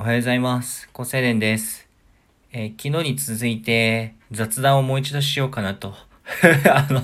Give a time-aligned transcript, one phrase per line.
[0.00, 0.88] おはようございます。
[0.94, 1.86] 高青年です。
[2.52, 5.94] えー昨日に続いて雑談をもう一度しようかなと。
[6.72, 7.02] あの、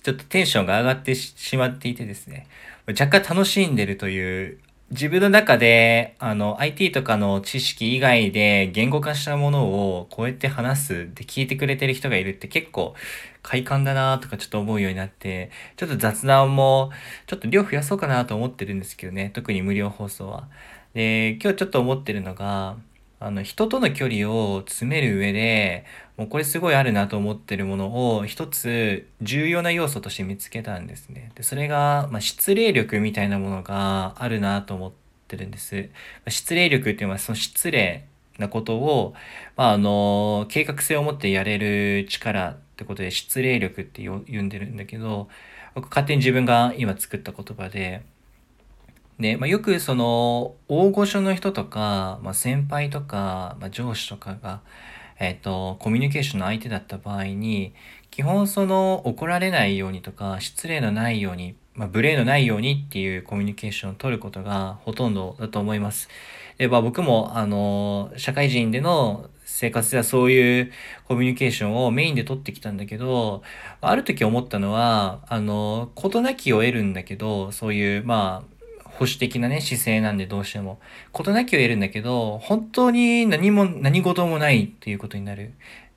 [0.00, 2.46] ちょっとテンションが上がってししまっていてですね。
[2.86, 4.58] 若干楽しんでるという、
[4.92, 12.94] 自分の中で、あの、IT とかの知識以外で言語化したものをこうやって話すって聞いてくれてる人がいるって結構
[13.42, 16.92] 快感だなとかちょっと思うようになって、ちょっと雑談も
[17.26, 19.32] ちょっと量増やそうかなと思ってるんですけどね。
[19.34, 20.48] 特に無料放送は。
[20.94, 22.76] で、今日ちょっと思ってるのが、
[23.20, 25.84] あの、人との距離を詰める上で、
[26.16, 31.32] もうこれすごいあるなと思ってるものを一つ重要な要素として見つけたんですね。
[31.34, 34.92] で、それが、まあ、失礼力みたいなものがあるなと思っ
[35.26, 35.88] てるんです。
[36.28, 38.06] 失礼力っていうのはその失礼
[38.38, 39.14] なことを、
[39.56, 45.28] まあ、あの、計画性を持ってやれる力ってことで失礼力って呼んでるんだけど、
[45.74, 48.02] 僕勝手に自分が今作った言葉で、
[49.18, 54.60] で、まあ、よくその大御所の人とか、まあ、先輩とか、まあ、上司とかが、
[55.20, 57.72] えっとコミュニケーションの相手だった場合に
[58.10, 66.08] 基本その怒られないようにとか失礼のないように、まあ、無礼のないようにっていうコミュニケーションを取ることがほとんどだと思います。
[66.58, 70.72] で、まあ、僕もあの社会人での生活ではそういう
[71.06, 73.42] コミュニケーションをメインで取ってきたんだけど
[73.80, 78.53] ある時思ったのはあの事なきを得るんだけどそういうまあ
[78.94, 80.78] 保守的なね、姿勢なんでどうしても。
[81.12, 85.52] 事なきを得るんだけど、本当に何も、何事もないっていうことになる。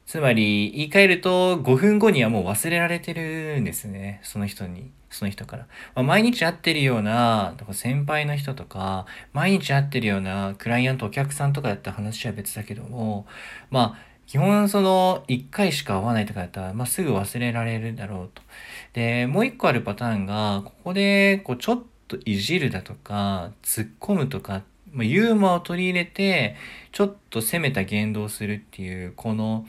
[0.08, 4.20] つまり、言い換えると、5分後にはもう忘れられてるんですね。
[4.24, 5.68] その人に、その人から。
[5.96, 13.28] まあ、毎日会ってるような、だか先輩の人とか、毎日会ってるようなクライアント、お客さんとかだった話は別だけども、
[13.70, 18.42] まあ、基本その、1回しか会わないとかだったら、まあ、すぐ忘れられるだろうと。
[18.94, 26.56] で、もう一個あるパターンが、ここで、こう、ちょっとといじるだとか、突っ込むとか、まあ、ユーモアを取り入れて、
[26.92, 29.66] ちょっと攻めた言動をするっていう、この、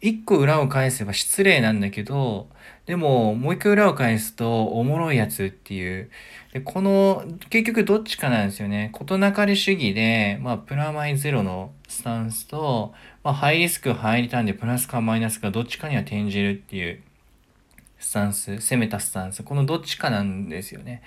[0.00, 2.48] 一個裏を返せば失礼なんだけど、
[2.86, 6.10] でも、もう一個裏を返すと、おもろいやつっていう。
[6.52, 8.90] で、この、結局どっちかなんですよね。
[8.92, 17.00] 事なかれ主義で、まあ、プラマイゼロのスタンスと、まあ、ハイリスク、ハイリターンでプラスかマイナスかどっちかには転じるっていう
[18.00, 19.44] スタンス、攻めたスタンス。
[19.44, 21.02] このどっちかなんですよね。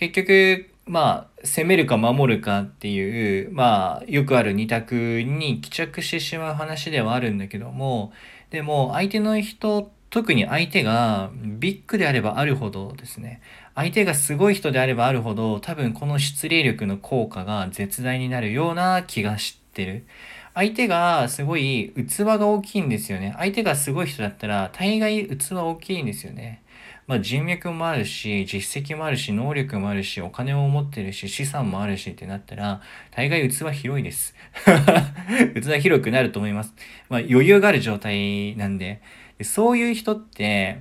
[0.00, 8.10] 結局、まあ、攻めるか守るかっていう、まあ、よくある二択に帰着してしまう話ではあるんだけども、
[8.48, 13.42] でも、相手の人、特に相手がビッグであればあるほどですね、
[13.74, 20.06] 相手がすごい人であればあるほど、多分この失礼力の効果が絶大になるような気がしてる。
[20.54, 23.34] 相手がすごい器が大きいんですよね。
[23.36, 26.62] 相手がすごい人だったら、大概器大きいんですよね。
[27.10, 34.32] まあ、人脈もあるし、実績もあるし、能力もあるし、お金を持ってるし、資産もあるしってなったら、大概器広いです。
[35.60, 36.72] 器広くなると思います。
[37.08, 39.00] まあ、余裕がある状態なんで。
[39.42, 40.78] そういう人って、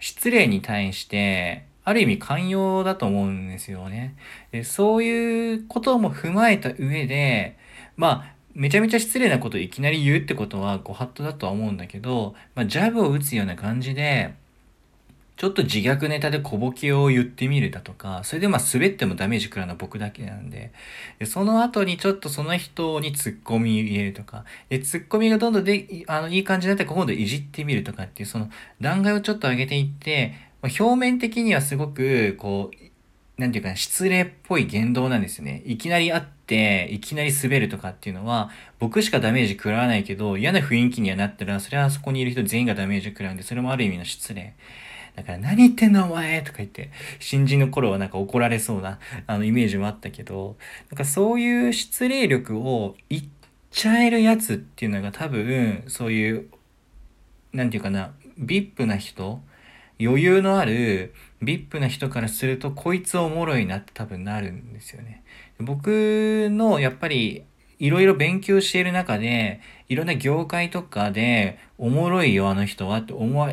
[0.00, 4.16] 失礼に対して、ある意味寛容だと思うんですよね。
[4.50, 7.56] でそういうことも踏まえた上で、
[7.96, 14.34] まあ、めちゃめちゃ失礼なことをいきなり言うってことはご法度だとは思うんだけど、まあ、ジャブを打つような感じで、
[15.38, 20.72] ちょっと自虐ネタで小ボケを言ってみるだとか、それでまあ滑ってもダメージ食らうのは僕だけなんで、
[21.20, 28.50] でその後にちょっとその人にツッコミ入れるとか、でツッコミがどんどんであのいい感じになったら今度いじってみるとかっていう、その
[28.80, 35.62] 段階をちょっと上げていって、まあ、表面的にはすごく、こう、なんていうか、失礼っぽい言動なんですよね。
[35.64, 38.50] いきなり会って、いきなり滑るとかっていうのは、
[38.80, 44.54] 僕しかダメージ食らわないけど、嫌な雰囲気にはなったら、それはそこにいる人全員がダメージ食らうんで、それもある意味の失礼。
[45.16, 50.56] だから何言ってんのお前とか言って、新人の頃はなんか怒られそうな、あの、イメージもあったけど、
[50.90, 53.22] なんかそういう失礼力を言っ
[53.70, 56.48] ちゃえるやつっていうのが多分、そういう、
[57.52, 59.40] なんていうかな、ビップな人、
[60.00, 65.22] 余裕のあるビップな人からすると、こいつおもろいなって多分なるんですよね。
[65.58, 67.44] 僕のやっぱり
[67.78, 73.48] いろいろ勉強している中で、いろんな業界とかで、おもろいよ、あの人はって思、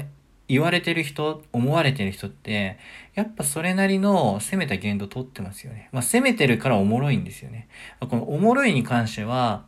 [0.47, 2.77] 言われてる人、思われてる人って、
[3.15, 5.89] やっぱそれなりの攻めた言動取ってますよね。
[5.91, 7.67] まあ攻めてるからおもろいんですよね。
[7.99, 9.65] このおもろいに関しては、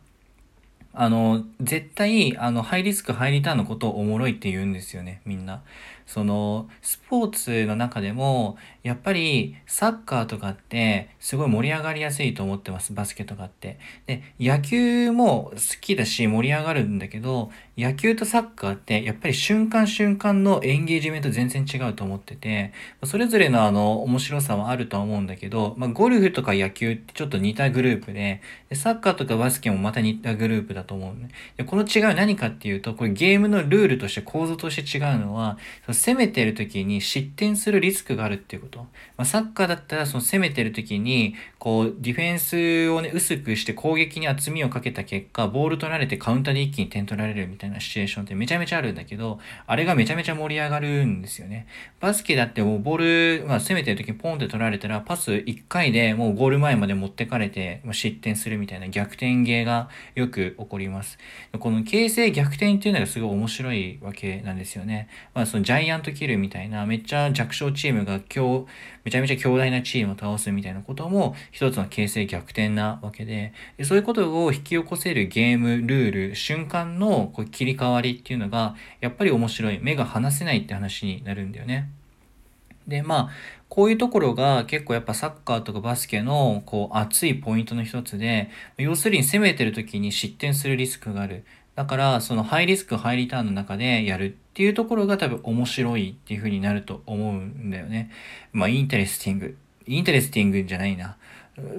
[0.92, 5.62] あの、絶対、あの、ハイリスク、ハイリターンのことをおもろいって言うんですよね、みんな。
[6.08, 13.78] その、スポーツの中でも、やっぱりサッカーとかってすごい盛り上がりやすいと思ってます、バスケとかって。
[14.06, 22.72] で、野球も好きだし盛り上がるんだけど、野球とサッカーってやっぱり瞬間瞬間のエンゲージメント全然違うと思ってて、
[23.04, 28.40] それぞれのあの面白さはあるとは思うんだけど、まあ、ゴルフとか野球ってちょっと似たグループで、
[28.70, 31.28] でサッカーとかバスケもまた似たグループだと思うね。
[31.58, 35.58] でこの違いは何かっていうと、これゲームのルールとして構造として違うのは、
[35.98, 38.78] 攻めてる時に失点するリスクがあるっていうこと。
[38.78, 38.86] ま
[39.18, 51.66] あ、サッカーだったらその攻めてる時に、こう、ディフェンスをね、薄くして攻撃に厚みをかけた結果、ボール取られてカウンターで一気に点取られるみたいなシチュエーションってめちゃめちゃあるんだけど、あれがめちゃめちゃ盛り上がるんですよね。
[52.00, 61.18] バスケだってもうボール、まあ、攻めてる時にポンって取られたら、パス1回でもうゴール前まで持ってかれて、まあ、失点するみたいな逆転芸がよく起こります。
[61.58, 65.08] この形勢逆転っていうのがすごい面白いわけなんですよね。
[65.34, 68.66] まあ、そのジャイアントキルみたいな、めっちゃ弱小チームが今日、
[69.04, 79.78] めちゃめちゃ強大なチームを倒すみたいなことも一つの形勢逆転なわけで、でそういうことを引き起こせるゲーム、ルール、瞬間のこう切り替わりっていうのが、やっぱり面白い。
[79.80, 81.90] 目が離せないって話になるんだよね。
[82.88, 83.30] で、まあ、
[83.68, 91.44] こういうところが結構やっぱサッカーとかバスケのこう熱いポイントの一つで、要するに攻めてる時に失点するリスクがある。
[91.78, 98.10] だから、そのハイリスク、ハイリターンの中でやるっていうところが多分面白いっていう風になると思うんだよね。
[98.52, 101.16] まあ、 interesting。interesting じゃないな。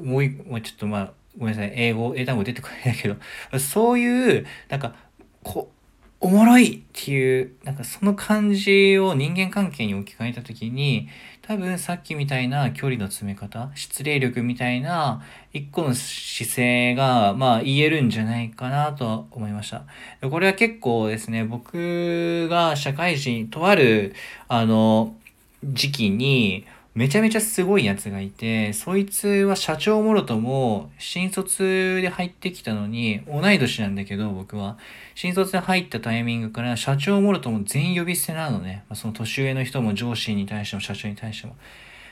[0.01, 1.74] もう一個、ちょっとまあ、ごめんなさい。
[1.75, 4.96] 英語、英単語出てこないんだけど、そういう、なんか、
[5.44, 5.80] こう
[6.22, 11.10] おもろいっていう、なんかその感じを人間関係に置き換えたときに、
[11.50, 19.81] 多分さっきみたいな距離の詰め方、失礼力みたいな一個の姿勢が、まあ言えるんじゃないかなと思いました。
[20.30, 24.13] これは結構ですね、僕が社会人、とある、
[24.48, 25.16] あの、
[25.63, 34.77] 時期に、めちゃめちゃすごいやつがいて、そいつは社長もろとも新卒で入ってきたのに、同い年なんだけど、僕は。
[35.15, 38.83] 新卒で入ったタイミングから社長もろとも全員呼び捨てなのね。
[38.89, 41.56] まあ、その年上の人も上司に対しても社長に対しても。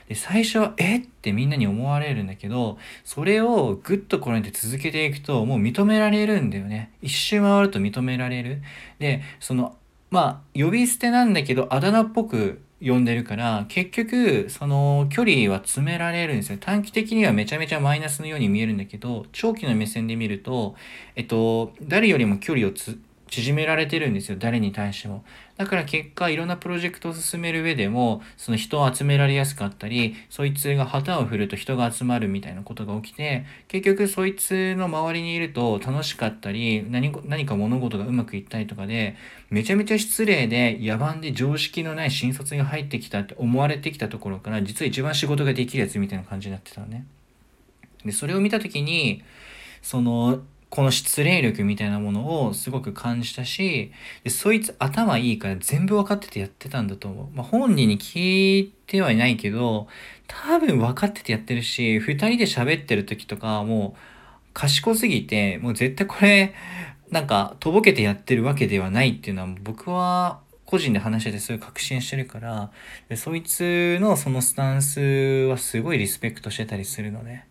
[0.08, 1.00] で、最初は、え？
[1.00, 6.92] ってみんなに思われるんだけど、それをぐっとこれで続けていくと、もう認められるんだよね。
[7.02, 8.62] 一周回ると認められる。
[9.00, 9.76] で、その、
[10.12, 16.58] まあ、呼び捨てなんだけど、あだ名っぽく呼んでるから、結局、その距離は詰められるんですよ。
[16.60, 20.76] 短期的にはめちゃめちゃマイナスのように見えるんだけど、長期の目線で見ると、
[21.16, 24.38] えっと、誰よりも距離をつ縮められてるんですよ。
[24.40, 25.24] 誰に対しても。
[25.58, 39.16] だから結果、いろんなプロジェクトを進める上でも、その人を集められやすかったり、そいつが旗を振ると人が集まるみたいなことが起きて、結局そいつの周りにいると楽しかったり、何何か物事がうまくいったりとかで、
[39.50, 47.06] めちゃめちゃ失礼で野蛮で常識のない新卒が入ってきたって思われてきたところから、実は一番仕事ができるやつみたいな感じになってたのね。
[48.06, 49.24] で、それを見たときに、
[49.82, 53.92] その、この失礼力みたいなものをすごく感じたし、
[54.24, 57.36] でそいつ頭いいから全部分かっててやってたんだと思う。
[57.36, 59.88] まあ、本人に聞いてはいないけど、
[60.28, 64.00] 多分分かっててやってるし、二人で喋ってる時とかもう
[64.54, 66.54] 賢すぎて、もう絶対これ、
[67.12, 72.72] なんか、とぼけてやってるわけではないっていうのは僕は個人で話しててそうい確信してるから、
[73.16, 75.00] そいつのそのスタンス
[75.50, 77.48] はすごいリスペクトしてたりするのね。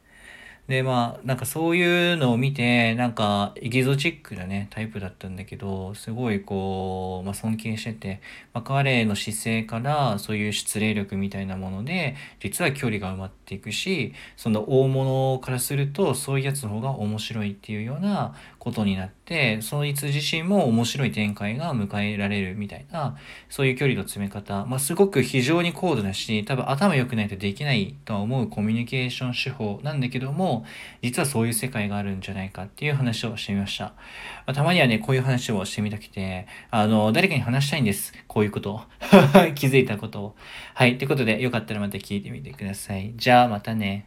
[0.68, 8.20] で、まあ、なんかそういうのを見て、なんか、エキゾチックなね、タイプだったんだけど、すごいこう、まあ尊敬してて、
[8.52, 23.16] まあ彼の姿勢からそういう失礼力みたいなもので、実は距離が埋まっていくし、その大物からすると、そういうやつの方が面白いっていうようなことになって、そいつ自身も面白い展開が迎えられるみたいな、
[23.48, 30.55] そういう距離の詰め方、まあすごく非常に高度だし、多分頭良くないとできないとは思うコミュニケーション手法なんだけども、
[31.02, 33.94] 実はそういう世界があるんじゃないかっていう話をしてみました。
[34.46, 38.12] ま、たまにはね、こういう話をしてみたくて、あの、誰かに話したいんです。
[38.28, 38.80] こういうことを。
[39.54, 40.36] 気づいたことを。
[40.74, 40.98] はい。
[40.98, 43.12] ということで、よかったらまた聞いてみてください。
[43.16, 44.06] じゃあ、またね。